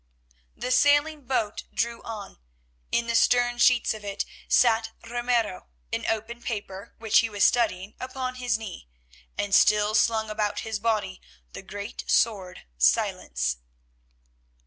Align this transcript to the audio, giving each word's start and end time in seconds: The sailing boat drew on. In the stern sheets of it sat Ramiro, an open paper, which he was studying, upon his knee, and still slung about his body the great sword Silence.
The 0.57 0.71
sailing 0.71 1.27
boat 1.27 1.65
drew 1.71 2.01
on. 2.01 2.39
In 2.91 3.05
the 3.05 3.13
stern 3.13 3.59
sheets 3.59 3.93
of 3.93 4.03
it 4.03 4.25
sat 4.47 4.89
Ramiro, 5.07 5.67
an 5.93 6.07
open 6.07 6.41
paper, 6.41 6.95
which 6.97 7.19
he 7.19 7.29
was 7.29 7.43
studying, 7.43 7.93
upon 7.99 8.33
his 8.41 8.57
knee, 8.57 8.89
and 9.37 9.53
still 9.53 9.93
slung 9.93 10.27
about 10.27 10.61
his 10.61 10.79
body 10.79 11.21
the 11.53 11.61
great 11.61 12.03
sword 12.07 12.63
Silence. 12.79 13.57